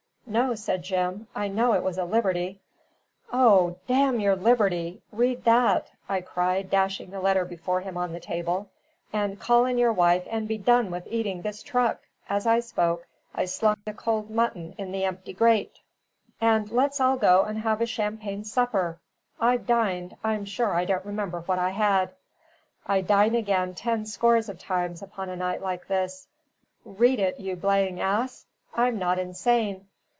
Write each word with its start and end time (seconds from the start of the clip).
"No," 0.27 0.55
said 0.55 0.83
Jim. 0.83 1.27
"I 1.35 1.49
know 1.49 1.73
it 1.73 1.83
was 1.83 1.97
a 1.97 2.05
liberty" 2.05 2.61
"O, 3.33 3.75
damn 3.85 4.21
your 4.21 4.37
liberty! 4.37 5.01
read 5.11 5.43
that," 5.43 5.91
I 6.07 6.21
cried, 6.21 6.69
dashing 6.69 7.09
the 7.11 7.19
letter 7.19 7.43
before 7.43 7.81
him 7.81 7.97
on 7.97 8.13
the 8.13 8.19
table, 8.21 8.69
"and 9.11 9.37
call 9.41 9.65
in 9.65 9.77
your 9.77 9.91
wife, 9.91 10.25
and 10.31 10.47
be 10.47 10.57
done 10.57 10.89
with 10.89 11.05
eating 11.07 11.41
this 11.41 11.61
truck" 11.61 11.99
as 12.29 12.47
I 12.47 12.61
spoke, 12.61 13.05
I 13.35 13.43
slung 13.43 13.75
the 13.83 13.93
cold 13.93 14.29
mutton 14.29 14.73
in 14.77 14.93
the 14.93 15.03
empty 15.03 15.33
grate 15.33 15.79
"and 16.39 16.71
let's 16.71 17.01
all 17.01 17.17
go 17.17 17.43
and 17.43 17.57
have 17.57 17.81
a 17.81 17.85
champagne 17.85 18.45
supper. 18.45 18.99
I've 19.37 19.67
dined 19.67 20.15
I'm 20.23 20.45
sure 20.45 20.71
I 20.73 20.85
don't 20.85 21.03
remember 21.05 21.41
what 21.41 21.59
I 21.59 21.71
had; 21.71 22.11
I'd 22.87 23.05
dine 23.07 23.35
again 23.35 23.75
ten 23.75 24.05
scores 24.05 24.47
of 24.47 24.59
times 24.59 25.01
upon 25.01 25.27
a 25.27 25.35
night 25.35 25.61
like 25.61 25.87
this. 25.89 26.29
Read 26.85 27.19
it, 27.19 27.37
you 27.41 27.57
blaying 27.57 27.99
ass! 27.99 28.45
I'm 28.73 28.97
not 28.97 29.19
insane. 29.19 29.87